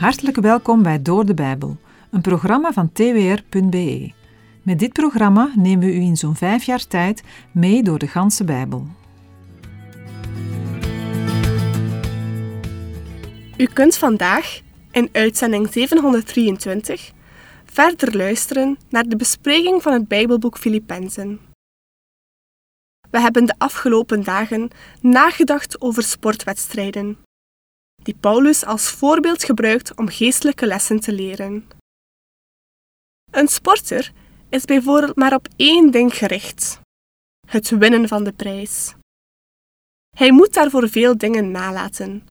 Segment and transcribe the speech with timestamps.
[0.00, 1.76] Hartelijk welkom bij Door de Bijbel,
[2.10, 4.12] een programma van twr.be.
[4.62, 7.22] Met dit programma nemen we u in zo'n vijf jaar tijd
[7.52, 8.86] mee door de ganse Bijbel.
[13.56, 14.60] U kunt vandaag,
[14.90, 17.12] in uitzending 723,
[17.64, 21.40] verder luisteren naar de bespreking van het Bijbelboek Filippenzen.
[23.10, 27.18] We hebben de afgelopen dagen nagedacht over sportwedstrijden,
[28.02, 31.68] die Paulus als voorbeeld gebruikt om geestelijke lessen te leren.
[33.30, 34.12] Een sporter
[34.48, 36.80] is bijvoorbeeld maar op één ding gericht:
[37.46, 38.94] het winnen van de prijs.
[40.16, 42.24] Hij moet daarvoor veel dingen nalaten,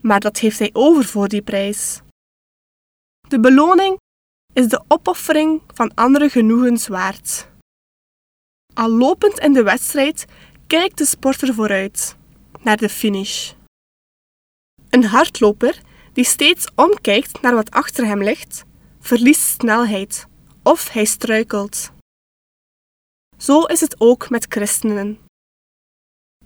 [0.00, 2.00] maar dat heeft hij over voor die prijs.
[3.28, 3.96] De beloning
[4.52, 7.48] is de opoffering van andere genoegens waard.
[8.74, 10.24] Al lopend in de wedstrijd
[10.66, 12.16] kijkt de sporter vooruit,
[12.60, 13.52] naar de finish.
[14.90, 15.80] Een hardloper
[16.12, 18.64] die steeds omkijkt naar wat achter hem ligt,
[19.00, 20.26] verliest snelheid
[20.62, 21.90] of hij struikelt.
[23.36, 25.18] Zo is het ook met christenen.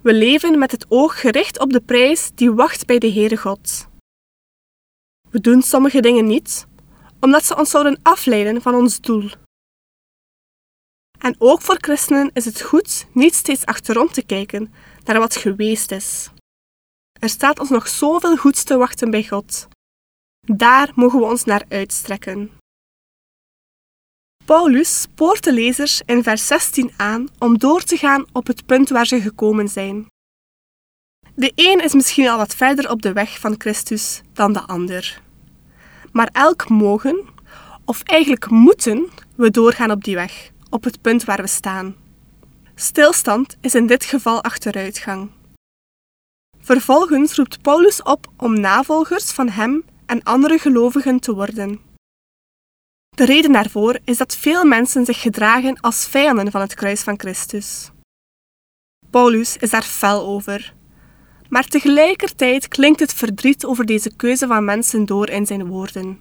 [0.01, 3.89] We leven met het oog gericht op de prijs die wacht bij de Heere God.
[5.31, 6.67] We doen sommige dingen niet,
[7.21, 9.31] omdat ze ons zouden afleiden van ons doel.
[11.19, 14.75] En ook voor christenen is het goed niet steeds achterom te kijken
[15.05, 16.32] naar wat geweest is.
[17.23, 19.69] Er staat ons nog zoveel goeds te wachten bij God.
[20.41, 22.51] Daar mogen we ons naar uitstrekken.
[24.45, 28.89] Paulus spoort de lezers in vers 16 aan om door te gaan op het punt
[28.89, 30.07] waar ze gekomen zijn.
[31.35, 35.23] De een is misschien al wat verder op de weg van Christus dan de ander.
[36.13, 37.25] Maar elk mogen,
[37.85, 41.97] of eigenlijk moeten, we doorgaan op die weg, op het punt waar we staan.
[42.75, 45.31] Stilstand is in dit geval achteruitgang.
[46.65, 51.81] Vervolgens roept Paulus op om navolgers van hem en andere gelovigen te worden.
[53.17, 57.19] De reden daarvoor is dat veel mensen zich gedragen als vijanden van het kruis van
[57.19, 57.91] Christus.
[59.11, 60.75] Paulus is daar fel over.
[61.49, 66.21] Maar tegelijkertijd klinkt het verdriet over deze keuze van mensen door in zijn woorden.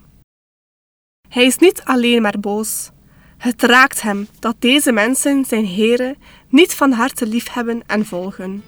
[1.29, 2.89] Hij is niet alleen maar boos.
[3.37, 6.15] Het raakt hem dat deze mensen zijn Here
[6.49, 8.63] niet van harte liefhebben en volgen.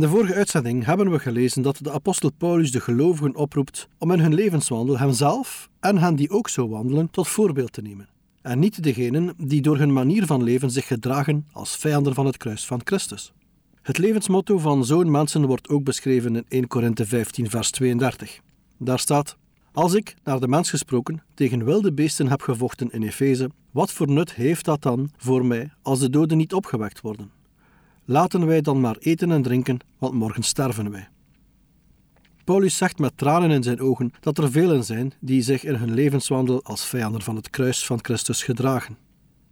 [0.00, 4.10] In de vorige uitzending hebben we gelezen dat de apostel Paulus de gelovigen oproept om
[4.10, 8.08] in hun levenswandel hemzelf en hen die ook zo wandelen tot voorbeeld te nemen.
[8.42, 12.36] En niet degenen die door hun manier van leven zich gedragen als vijanden van het
[12.36, 13.32] kruis van Christus.
[13.82, 18.40] Het levensmotto van zo'n mensen wordt ook beschreven in 1 Korinthe 15, vers 32.
[18.78, 19.36] Daar staat:
[19.72, 24.10] Als ik, naar de mens gesproken, tegen wilde beesten heb gevochten in Efeze, wat voor
[24.10, 27.39] nut heeft dat dan voor mij als de doden niet opgewekt worden?
[28.10, 31.08] Laten wij dan maar eten en drinken, want morgen sterven wij.
[32.44, 35.94] Paulus zegt met tranen in zijn ogen dat er velen zijn die zich in hun
[35.94, 38.96] levenswandel als vijanden van het kruis van Christus gedragen.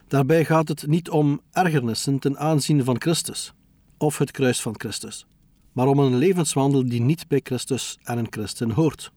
[0.08, 3.52] Daarbij gaat het niet om ergernissen ten aanzien van Christus
[3.98, 5.26] of het kruis van Christus,
[5.72, 9.12] maar om een levenswandel die niet bij Christus en een christen hoort.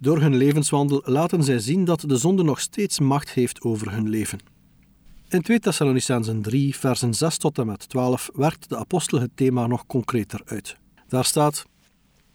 [0.00, 4.08] Door hun levenswandel laten zij zien dat de zonde nog steeds macht heeft over hun
[4.08, 4.38] leven.
[5.30, 9.66] In 2 Thessalonicenzen 3, versen 6 tot en met 12 werkt de apostel het thema
[9.66, 10.76] nog concreter uit.
[11.08, 11.66] Daar staat: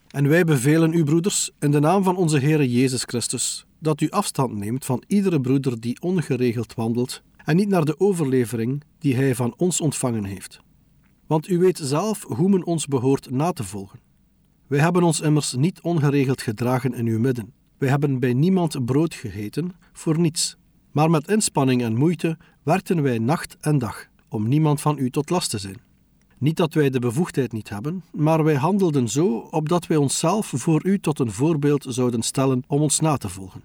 [0.07, 4.09] En wij bevelen u, broeders, in de naam van onze Heer Jezus Christus, dat u
[4.09, 9.35] afstand neemt van iedere broeder die ongeregeld wandelt en niet naar de overlevering die hij
[9.35, 10.59] van ons ontvangen heeft.
[11.27, 13.99] Want u weet zelf hoe men ons behoort na te volgen.
[14.67, 17.53] Wij hebben ons immers niet ongeregeld gedragen in uw midden.
[17.77, 20.57] Wij hebben bij niemand brood gegeten, voor niets.
[20.95, 25.29] Maar met inspanning en moeite werkten wij nacht en dag om niemand van u tot
[25.29, 25.77] last te zijn.
[26.37, 30.85] Niet dat wij de bevoegdheid niet hebben, maar wij handelden zo opdat wij onszelf voor
[30.85, 33.63] u tot een voorbeeld zouden stellen om ons na te volgen.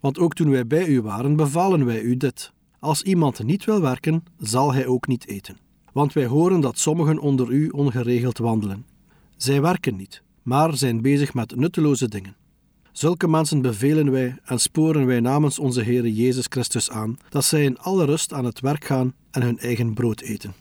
[0.00, 3.80] Want ook toen wij bij u waren, bevalen wij u dit: als iemand niet wil
[3.80, 5.58] werken, zal hij ook niet eten.
[5.92, 8.86] Want wij horen dat sommigen onder u ongeregeld wandelen.
[9.36, 12.36] Zij werken niet, maar zijn bezig met nutteloze dingen.
[12.98, 17.64] Zulke mensen bevelen wij en sporen wij namens onze Heer Jezus Christus aan dat zij
[17.64, 20.54] in alle rust aan het werk gaan en hun eigen brood eten.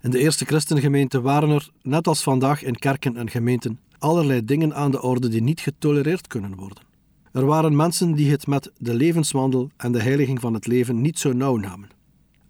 [0.00, 4.74] In de eerste christengemeente waren er, net als vandaag in kerken en gemeenten, allerlei dingen
[4.74, 6.82] aan de orde die niet getolereerd kunnen worden.
[7.32, 11.18] Er waren mensen die het met de levenswandel en de heiliging van het leven niet
[11.18, 11.88] zo nauw namen.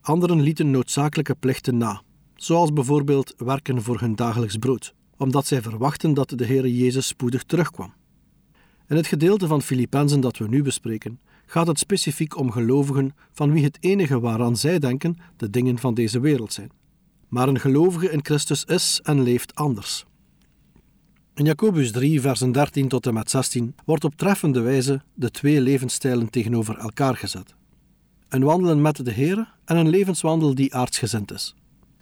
[0.00, 2.02] Anderen lieten noodzakelijke plichten na,
[2.34, 7.42] zoals bijvoorbeeld werken voor hun dagelijks brood, omdat zij verwachten dat de Heer Jezus spoedig
[7.42, 7.96] terugkwam.
[8.88, 13.52] In het gedeelte van Filippenzen dat we nu bespreken, gaat het specifiek om gelovigen van
[13.52, 16.70] wie het enige waaraan zij denken de dingen van deze wereld zijn.
[17.28, 20.04] Maar een gelovige in Christus is en leeft anders.
[21.34, 25.60] In Jacobus 3, versen 13 tot en met 16 wordt op treffende wijze de twee
[25.60, 27.54] levensstijlen tegenover elkaar gezet.
[28.28, 31.54] Een wandelen met de Heer en een levenswandel die aardsgezind is.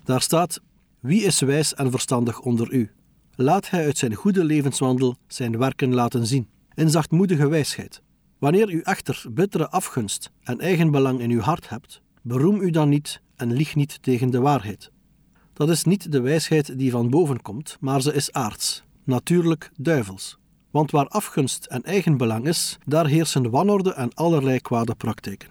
[0.04, 0.60] Daar staat:
[1.00, 2.90] Wie is wijs en verstandig onder u?
[3.34, 8.02] Laat hij uit zijn goede levenswandel zijn werken laten zien, in zachtmoedige wijsheid.
[8.38, 13.20] Wanneer u echter bittere afgunst en eigenbelang in uw hart hebt, beroem u dan niet
[13.37, 14.90] en lieg niet tegen de waarheid.
[15.52, 20.38] Dat is niet de wijsheid die van boven komt, maar ze is aards, natuurlijk duivels.
[20.70, 25.49] Want waar afgunst en eigenbelang is, daar heersen wanorde en allerlei kwade praktijken.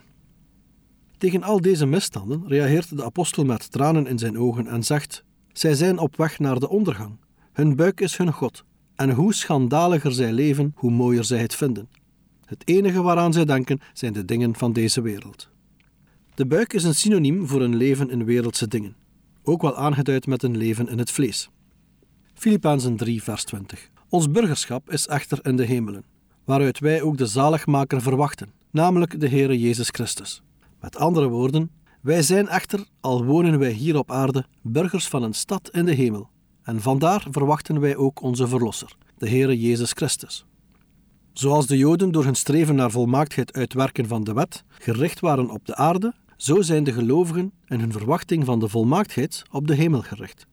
[1.18, 5.24] Tegen al deze misstanden reageert de apostel met tranen in zijn ogen en zegt:
[5.54, 7.18] Zij zijn op weg naar de ondergang.
[7.54, 8.66] Hun buik is hun God.
[8.96, 11.90] En hoe schandaliger zij leven, hoe mooier zij het vinden.
[12.46, 15.50] Het enige waaraan zij denken zijn de dingen van deze wereld.
[16.36, 18.96] De buik is een synoniem voor een leven in wereldse dingen,
[19.44, 21.50] ook wel aangeduid met een leven in het vlees.
[22.34, 23.90] Filippenzen 3, vers 20.
[24.10, 26.04] Ons burgerschap is echter in de hemelen,
[26.44, 30.42] waaruit wij ook de zaligmaker verwachten, namelijk de Heere Jezus Christus.
[30.82, 31.72] Met andere woorden,
[32.02, 35.94] wij zijn echter, al wonen wij hier op aarde, burgers van een stad in de
[35.94, 36.30] hemel,
[36.66, 40.46] en vandaar verwachten wij ook onze Verlosser, de Heere Jezus Christus.
[41.34, 45.66] Zoals de Joden door hun streven naar volmaaktheid uitwerken van de wet gericht waren op
[45.66, 50.02] de aarde, zo zijn de gelovigen in hun verwachting van de volmaaktheid op de hemel
[50.02, 50.46] gericht.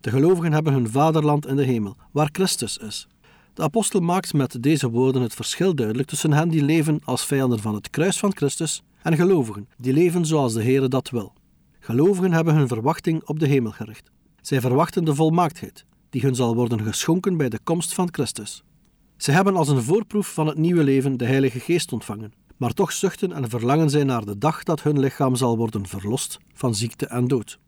[0.00, 3.08] De gelovigen hebben hun vaderland in de hemel, waar Christus is.
[3.54, 7.58] De apostel maakt met deze woorden het verschil duidelijk tussen hen die leven als vijanden
[7.58, 11.32] van het kruis van Christus en gelovigen die leven zoals de Heere dat wil.
[11.78, 14.10] Gelovigen hebben hun verwachting op de hemel gericht.
[14.42, 18.64] Zij verwachten de volmaaktheid, die hun zal worden geschonken bij de komst van Christus.
[19.16, 22.92] Zij hebben als een voorproef van het nieuwe leven de Heilige Geest ontvangen, maar toch
[22.92, 27.06] zuchten en verlangen zij naar de dag dat hun lichaam zal worden verlost van ziekte
[27.06, 27.58] en dood.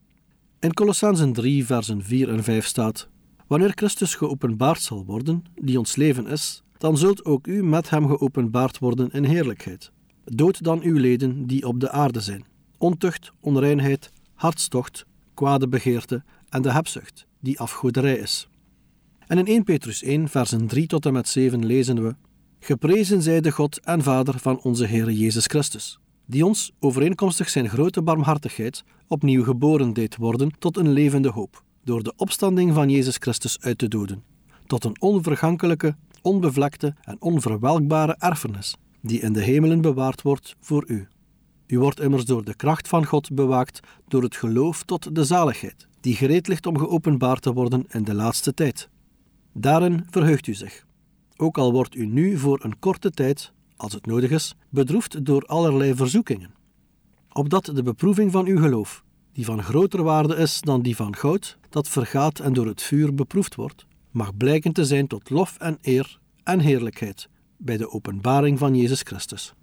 [0.60, 3.08] In Colossensen 3, versen 4 en 5 staat:
[3.46, 8.06] Wanneer Christus geopenbaard zal worden, die ons leven is, dan zult ook u met hem
[8.06, 9.92] geopenbaard worden in heerlijkheid.
[10.24, 12.44] Dood dan uw leden die op de aarde zijn:
[12.78, 16.22] ontucht, onreinheid, hartstocht, kwade begeerte
[16.54, 18.48] en de hebzucht, die afgoderij is.
[19.26, 22.14] En in 1 Petrus 1, versen 3 tot en met 7 lezen we:
[22.60, 27.68] Geprezen zij de God en Vader van onze Heer Jezus Christus, die ons, overeenkomstig zijn
[27.68, 33.16] grote barmhartigheid, opnieuw geboren deed worden tot een levende hoop, door de opstanding van Jezus
[33.16, 34.22] Christus uit de doden,
[34.66, 41.08] tot een onvergankelijke, onbevlekte en onverwelkbare erfenis, die in de hemelen bewaard wordt voor u.
[41.74, 45.88] U wordt immers door de kracht van God bewaakt door het geloof tot de zaligheid,
[46.00, 48.88] die gereed ligt om geopenbaard te worden in de laatste tijd.
[49.52, 50.86] Daarin verheugt u zich,
[51.36, 55.42] ook al wordt u nu voor een korte tijd, als het nodig is, bedroefd door
[55.42, 56.54] allerlei verzoekingen.
[57.32, 61.58] Opdat de beproeving van uw geloof, die van groter waarde is dan die van goud,
[61.68, 65.78] dat vergaat en door het vuur beproefd wordt, mag blijken te zijn tot lof en
[65.82, 69.54] eer en heerlijkheid bij de openbaring van Jezus Christus.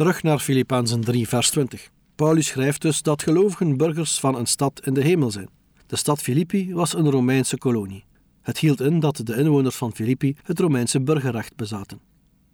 [0.00, 1.90] Terug naar Filippenzen 3, vers 20.
[2.14, 5.48] Paulus schrijft dus dat gelovigen burgers van een stad in de hemel zijn.
[5.86, 8.04] De stad Filippi was een Romeinse kolonie.
[8.42, 12.00] Het hield in dat de inwoners van Filippi het Romeinse burgerrecht bezaten.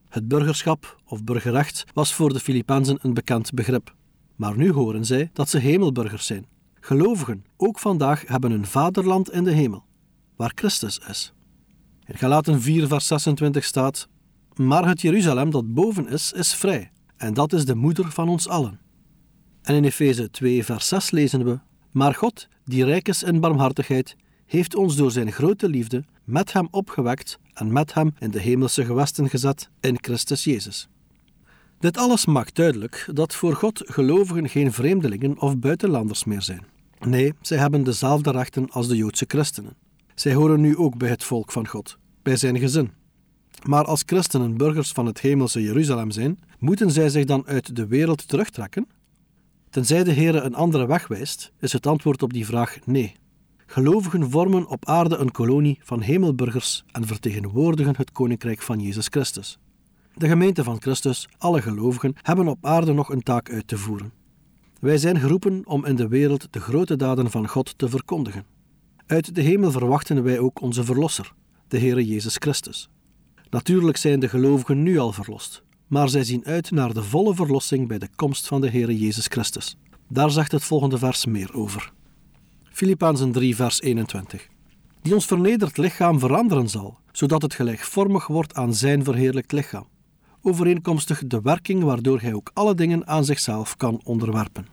[0.09, 3.95] Het burgerschap of burgerrecht was voor de Filippenzen een bekend begrip.
[4.37, 6.47] Maar nu horen zij dat ze hemelburgers zijn.
[6.81, 9.85] Gelovigen, ook vandaag, hebben een vaderland in de hemel,
[10.37, 11.33] waar Christus is.
[12.05, 14.09] In Galaten 4, vers 26 staat:
[14.55, 18.49] Maar het Jeruzalem dat boven is, is vrij, en dat is de moeder van ons
[18.49, 18.81] allen.
[19.63, 21.59] En in Efeze 2, vers 6 lezen we:
[21.91, 26.69] Maar God, die rijk is in barmhartigheid, heeft ons door zijn grote liefde met hem
[26.71, 30.89] opgewekt en met hem in de hemelse gewesten gezet in Christus Jezus.
[31.79, 36.67] Dit alles maakt duidelijk dat voor God gelovigen geen vreemdelingen of buitenlanders meer zijn.
[37.07, 39.77] Nee, zij hebben dezelfde rechten als de Joodse christenen.
[40.15, 42.91] Zij horen nu ook bij het volk van God, bij zijn gezin.
[43.63, 47.87] Maar als christenen burgers van het hemelse Jeruzalem zijn, moeten zij zich dan uit de
[47.87, 48.87] wereld terugtrekken?
[49.71, 53.17] Tenzij de Heer een andere weg wijst, is het antwoord op die vraag nee.
[53.67, 59.59] Gelovigen vormen op aarde een kolonie van hemelburgers en vertegenwoordigen het koninkrijk van Jezus Christus.
[60.15, 64.13] De gemeente van Christus, alle gelovigen, hebben op aarde nog een taak uit te voeren.
[64.81, 68.45] Wij zijn geroepen om in de wereld de grote daden van God te verkondigen.
[69.07, 71.33] Uit de hemel verwachten wij ook onze Verlosser,
[71.69, 72.89] de Heere Jezus Christus.
[73.51, 77.89] Natuurlijk zijn de gelovigen nu al verlost, maar zij zien uit naar de volle verlossing
[77.89, 79.77] bij de komst van de Heere Jezus Christus.
[80.09, 81.93] Daar zegt het volgende vers meer over.
[82.65, 84.49] Filippenzen 3, vers 21.
[85.03, 89.87] Die ons vernederd lichaam veranderen zal, zodat het gelijkvormig wordt aan zijn verheerlijkt lichaam,
[90.43, 94.67] overeenkomstig de werking waardoor hij ook alle dingen aan zichzelf kan onderwerpen.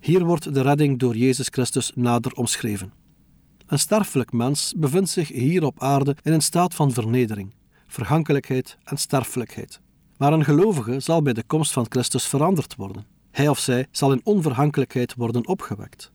[0.00, 2.92] Hier wordt de redding door Jezus Christus nader omschreven.
[3.66, 7.54] Een sterfelijk mens bevindt zich hier op aarde in een staat van vernedering,
[7.94, 9.80] vergankelijkheid en sterfelijkheid.
[10.16, 13.06] Maar een gelovige zal bij de komst van Christus veranderd worden.
[13.30, 16.12] Hij of zij zal in onvergankelijkheid worden opgewekt.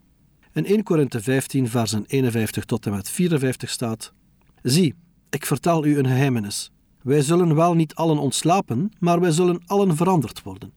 [0.54, 4.14] In 1 Korinthe 15, versen 51 tot en met 54 staat:
[4.62, 4.96] Zie,
[5.30, 6.72] ik vertel u een geheimenis.
[7.02, 10.74] Wij zullen wel niet allen ontslapen, maar wij zullen allen veranderd worden.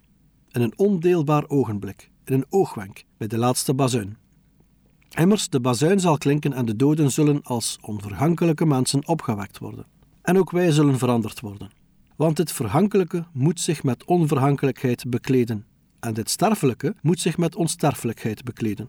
[0.50, 4.16] In een ondeelbaar ogenblik, in een oogwenk, bij de laatste bazuin.
[5.11, 9.87] Immers, de bazuin zal klinken en de doden zullen als onvergankelijke mensen opgewekt worden.
[10.22, 11.70] En ook wij zullen veranderd worden.
[12.16, 15.66] Want dit vergankelijke moet zich met onvergankelijkheid bekleden,
[16.00, 18.88] en dit sterfelijke moet zich met onsterfelijkheid bekleden.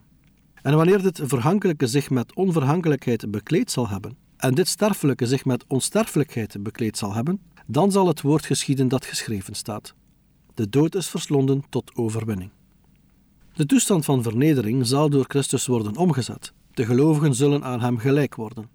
[0.62, 5.64] En wanneer dit vergankelijke zich met onvergankelijkheid bekleed zal hebben, en dit sterfelijke zich met
[5.66, 9.94] onsterfelijkheid bekleed zal hebben, dan zal het woord geschieden dat geschreven staat.
[10.54, 12.50] De dood is verslonden tot overwinning.
[13.54, 16.52] De toestand van vernedering zal door Christus worden omgezet.
[16.72, 18.68] De gelovigen zullen aan hem gelijk worden.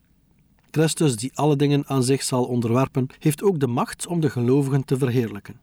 [0.72, 4.86] Christus, die alle dingen aan zich zal onderwerpen, heeft ook de macht om de gelovigen
[4.86, 5.60] te verheerlijken.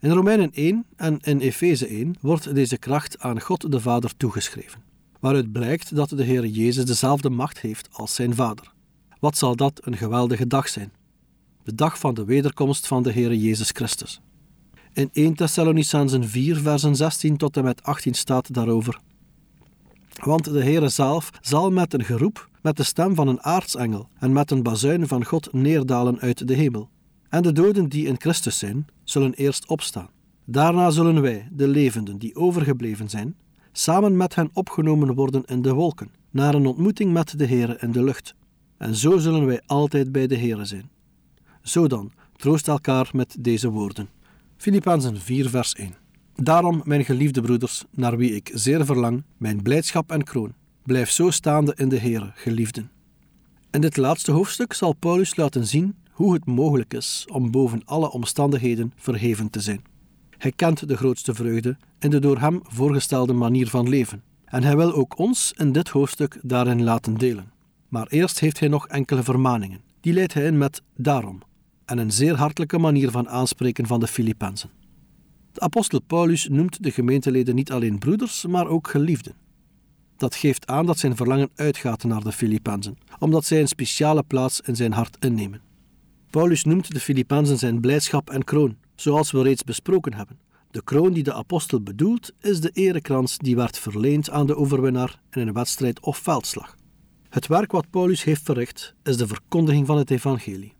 [0.00, 4.82] In Romeinen 1 en in Efeze 1 wordt deze kracht aan God de Vader toegeschreven,
[5.20, 8.72] waaruit blijkt dat de Heer Jezus dezelfde macht heeft als zijn Vader.
[9.20, 10.92] Wat zal dat een geweldige dag zijn?
[11.62, 14.20] De dag van de wederkomst van de Heer Jezus Christus.
[14.92, 19.00] In 1 Thessalonicenzen 4, versen 16 tot en met 18 staat daarover.
[20.22, 24.32] Want de Heere zelf zal met een geroep, met de stem van een aartsengel en
[24.32, 26.88] met een bazuin van God neerdalen uit de hemel.
[27.28, 30.08] En de doden die in Christus zijn, zullen eerst opstaan.
[30.44, 33.36] Daarna zullen wij, de levenden die overgebleven zijn,
[33.72, 37.92] samen met hen opgenomen worden in de wolken, naar een ontmoeting met de Heere in
[37.92, 38.34] de lucht.
[38.76, 40.90] En zo zullen wij altijd bij de Heere zijn.
[41.62, 44.08] Zo dan, troost elkaar met deze woorden.
[44.56, 46.03] Filippenzen 4, vers 1.
[46.36, 51.30] Daarom, mijn geliefde broeders, naar wie ik zeer verlang, mijn blijdschap en kroon, blijf zo
[51.30, 52.90] staande in de Heere, geliefden.
[53.70, 58.10] In dit laatste hoofdstuk zal Paulus laten zien hoe het mogelijk is om boven alle
[58.10, 59.82] omstandigheden verheven te zijn.
[60.38, 64.76] Hij kent de grootste vreugde in de door hem voorgestelde manier van leven, en hij
[64.76, 67.52] wil ook ons in dit hoofdstuk daarin laten delen.
[67.88, 69.80] Maar eerst heeft hij nog enkele vermaningen.
[70.00, 71.42] Die leidt hij in met daarom,
[71.84, 74.70] en een zeer hartelijke manier van aanspreken van de Filippenzen.
[75.54, 79.34] De apostel Paulus noemt de gemeenteleden niet alleen broeders, maar ook geliefden.
[80.16, 84.60] Dat geeft aan dat zijn verlangen uitgaat naar de Filippenzen, omdat zij een speciale plaats
[84.60, 85.62] in zijn hart innemen.
[86.30, 90.38] Paulus noemt de Filippenzen zijn blijdschap en kroon, zoals we reeds besproken hebben.
[90.70, 95.20] De kroon die de apostel bedoelt, is de erekrans die werd verleend aan de overwinnaar
[95.30, 96.76] in een wedstrijd of veldslag.
[97.28, 100.73] Het werk wat Paulus heeft verricht, is de verkondiging van het evangelie.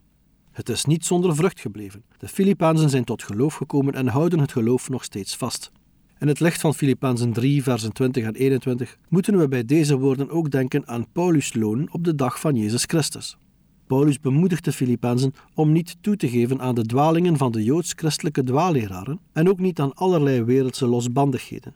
[0.54, 2.04] Het is niet zonder vrucht gebleven.
[2.18, 5.70] De Filippenzen zijn tot geloof gekomen en houden het geloof nog steeds vast.
[6.18, 10.30] In het licht van Filippenzen 3, versen 20 en 21 moeten we bij deze woorden
[10.30, 13.36] ook denken aan Paulus' loon op de dag van Jezus Christus.
[13.86, 18.44] Paulus bemoedigt de Filippenzen om niet toe te geven aan de dwalingen van de joods-christelijke
[18.44, 21.74] dwaalleraren en ook niet aan allerlei wereldse losbandigheden.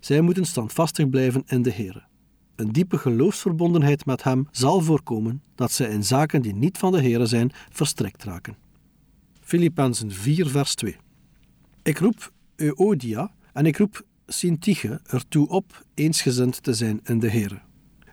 [0.00, 2.06] Zij moeten standvastig blijven in de Heer.
[2.56, 7.00] Een diepe geloofsverbondenheid met Hem zal voorkomen dat zij in zaken die niet van de
[7.00, 8.56] Heer zijn verstrikt raken.
[9.40, 10.96] Filippenzen 4, vers 2.
[11.82, 17.62] Ik roep Euodia en ik roep Sintige ertoe op eensgezind te zijn in de Heer.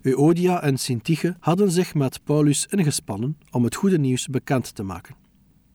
[0.02, 5.16] Euodia en Sintige hadden zich met Paulus ingespannen om het goede nieuws bekend te maken.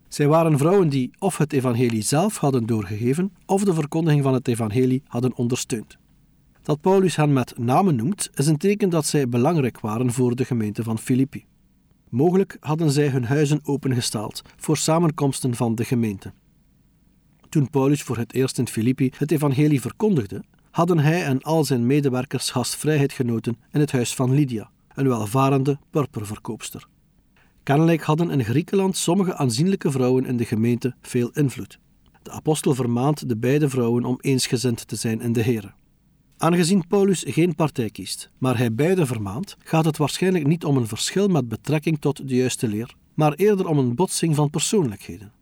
[0.09, 4.49] Zij waren vrouwen die of het evangelie zelf hadden doorgegeven of de verkondiging van het
[4.49, 5.99] evangelie hadden ondersteund.
[6.69, 10.45] Dat Paulus hen met namen noemt, is een teken dat zij belangrijk waren voor de
[10.45, 11.45] gemeente van Filippi.
[12.09, 16.33] Mogelijk hadden zij hun huizen opengesteld voor samenkomsten van de gemeente.
[17.49, 21.87] Toen Paulus voor het eerst in Filippi het evangelie verkondigde, hadden hij en al zijn
[21.87, 26.87] medewerkers gastvrijheid genoten in het huis van Lydia, een welvarende purperverkoopster.
[27.63, 31.79] Kennelijk hadden in Griekenland sommige aanzienlijke vrouwen in de gemeente veel invloed.
[32.23, 35.73] De apostel vermaant de beide vrouwen om eensgezind te zijn in de Here.
[36.41, 40.87] Aangezien Paulus geen partij kiest, maar hij beide vermaant, gaat het waarschijnlijk niet om een
[40.87, 45.33] verschil met betrekking tot de juiste leer, maar eerder om een botsing van persoonlijkheden.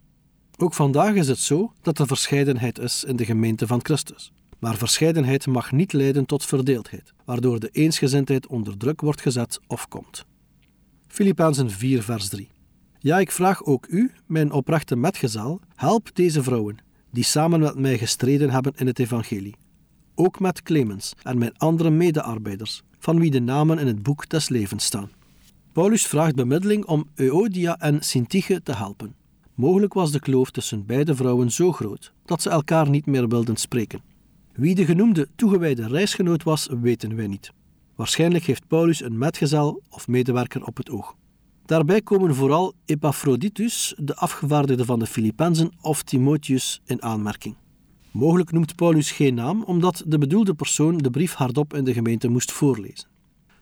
[0.59, 4.33] Ook vandaag is het zo dat er verscheidenheid is in de gemeente van Christus.
[4.59, 9.89] Maar verscheidenheid mag niet leiden tot verdeeldheid, waardoor de eensgezindheid onder druk wordt gezet of
[9.89, 10.25] komt.
[11.09, 12.49] Filippenzen 4, vers 3.
[12.99, 16.77] Ja, ik vraag ook u, mijn oprechte metgezel, help deze vrouwen,
[17.11, 19.55] die samen met mij gestreden hebben in het evangelie.
[20.19, 24.49] Ook met Clemens en mijn andere medearbeiders, van wie de namen in het boek des
[24.49, 25.11] levens staan.
[25.73, 29.15] Paulus vraagt bemiddeling om Euodia en Sintige te helpen.
[29.55, 33.57] Mogelijk was de kloof tussen beide vrouwen zo groot dat ze elkaar niet meer wilden
[33.57, 34.01] spreken.
[34.53, 37.53] Wie de genoemde toegewijde reisgenoot was, weten wij niet.
[37.95, 41.17] Waarschijnlijk heeft Paulus een metgezel of medewerker op het oog.
[41.65, 47.55] Daarbij komen vooral Epaphroditus, de afgevaardigde van de Filippenzen, of Timotheus in aanmerking.
[48.17, 52.29] Mogelijk noemt Paulus geen naam, omdat de bedoelde persoon de brief hardop in de gemeente
[52.29, 53.09] moest voorlezen.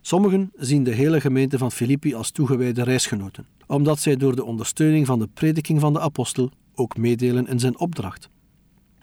[0.00, 5.06] Sommigen zien de hele gemeente van Filippi als toegewijde reisgenoten, omdat zij door de ondersteuning
[5.06, 8.28] van de prediking van de apostel ook meedelen in zijn opdracht.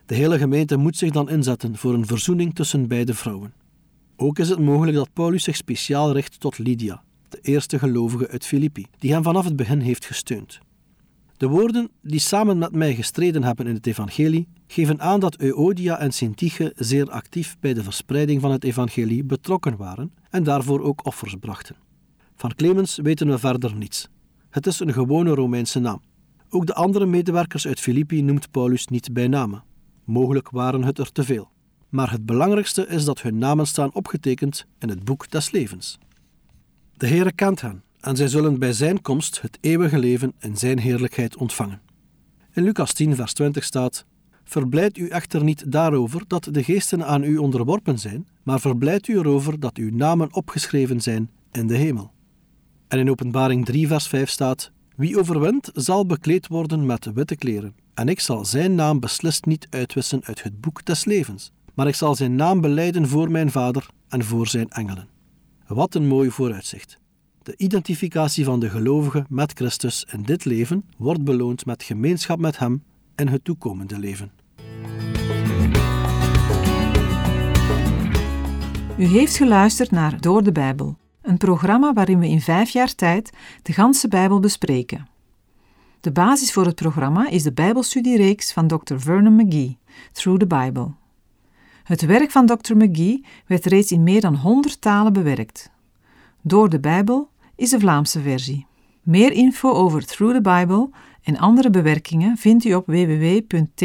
[0.06, 3.54] De hele gemeente moet zich dan inzetten voor een verzoening tussen beide vrouwen.
[4.16, 8.46] Ook is het mogelijk dat Paulus zich speciaal richt tot Lydia, de eerste gelovige uit
[8.46, 10.60] Filippi, die hem vanaf het begin heeft gesteund.
[11.42, 16.00] De woorden die samen met mij gestreden hebben in het evangelie geven aan dat Euodia
[16.00, 21.06] en Sintige zeer actief bij de verspreiding van het evangelie betrokken waren en daarvoor ook
[21.06, 21.76] offers brachten.
[22.36, 24.08] Van Clemens weten we verder niets.
[24.50, 26.02] Het is een gewone Romeinse naam.
[26.50, 29.62] Ook de andere medewerkers uit Filippi noemt Paulus niet bij name.
[30.04, 31.50] Mogelijk waren het er te veel.
[31.90, 35.98] Maar het belangrijkste is dat hun namen staan opgetekend in het boek des levens.
[36.98, 40.80] De Heere kent hen en zij zullen bij zijn komst het eeuwige leven in zijn
[40.80, 41.82] heerlijkheid ontvangen.
[42.54, 44.06] In Lucas 10, vers 20 staat:
[44.44, 49.18] Verblijd u echter niet daarover dat de geesten aan u onderworpen zijn, maar verblijd u
[49.18, 52.12] erover dat uw namen opgeschreven zijn in de hemel.
[52.88, 57.76] En in Openbaring 3, vers 5 staat: Wie overwint, zal bekleed worden met witte kleren,
[57.94, 61.96] en ik zal zijn naam beslist niet uitwissen uit het boek des levens, maar ik
[61.96, 65.08] zal zijn naam beleiden voor mijn Vader en voor zijn engelen.
[65.68, 67.01] Wat een mooi vooruitzicht.
[67.44, 72.60] De identificatie van de gelovige met Christus in dit leven wordt beloond met gemeenschap met
[72.60, 72.84] Hem
[73.16, 74.32] in het toekomende leven.
[78.98, 83.30] U heeft geluisterd naar Door de Bijbel, een programma waarin we in vijf jaar tijd
[83.62, 85.08] de ganse Bijbel bespreken.
[86.00, 88.98] De basis voor het programma is de Bijbelstudiereeks van Dr.
[88.98, 89.78] Vernon McGee,
[90.12, 90.92] Through the Bible.
[91.84, 92.76] Het werk van Dr.
[92.76, 95.72] McGee werd reeds in meer dan 100 talen bewerkt.
[96.42, 98.66] Door de Bijbel is de Vlaamse versie.
[99.02, 100.90] Meer info over Through the Bible
[101.24, 103.80] en andere bewerkingen vindt u op www.ttb.org.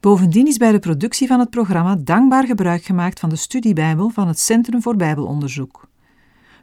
[0.00, 4.28] Bovendien is bij de productie van het programma dankbaar gebruik gemaakt van de studiebijbel van
[4.28, 5.88] het Centrum voor Bijbelonderzoek.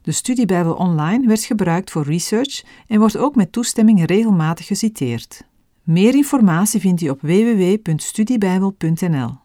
[0.02, 5.46] De studiebijbel online werd gebruikt voor research en wordt ook met toestemming regelmatig geciteerd.
[5.84, 9.38] Meer informatie vindt u op www.studiebijbel.nl.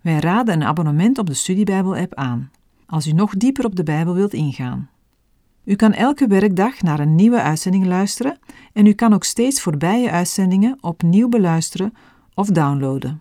[0.00, 2.50] Wij raden een abonnement op de Studiebijbel-app aan,
[2.86, 4.88] als u nog dieper op de Bijbel wilt ingaan.
[5.64, 8.38] U kan elke werkdag naar een nieuwe uitzending luisteren
[8.72, 11.92] en u kan ook steeds voorbije uitzendingen opnieuw beluisteren
[12.34, 13.20] of downloaden.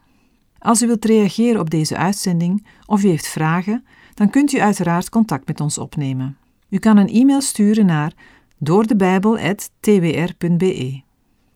[0.60, 5.10] Als u wilt reageren op deze uitzending of u heeft vragen, dan kunt u uiteraard
[5.10, 6.38] contact met ons opnemen.
[6.70, 8.14] U kan een e-mail sturen naar
[8.58, 11.02] doordebijbel.twr.be.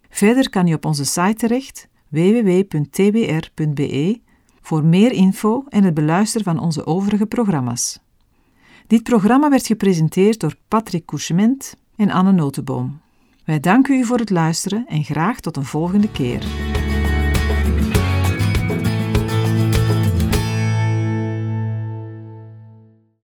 [0.10, 4.20] Verder kan u op onze site terecht www.twr.be
[4.70, 8.00] voor meer info en het beluisteren van onze overige programma's.
[8.88, 13.00] Dit programma werd gepresenteerd door Patrick Couchement en Anne Notenboom.
[13.46, 16.69] Wij danken u voor het luisteren en graag tot een volgende keer.